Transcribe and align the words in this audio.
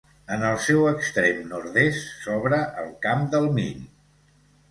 En 0.35 0.43
el 0.45 0.55
seu 0.67 0.85
extrem 0.91 1.43
nord-est 1.51 2.09
s'obre 2.23 2.59
el 2.85 2.89
Camp 3.05 3.29
del 3.35 3.45
Mill. 3.59 3.87